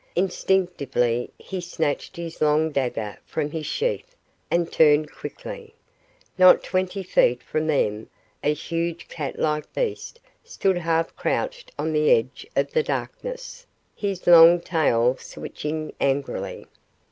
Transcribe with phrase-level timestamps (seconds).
[0.15, 4.15] Instinctively, he snatched his long dagger from its sheath
[4.49, 5.75] and turned quickly.
[6.39, 8.09] Not twenty feet from them
[8.43, 14.25] a huge cat like beast stood half crouched on the edge of the darkness, his
[14.25, 16.65] long tail switching angrily.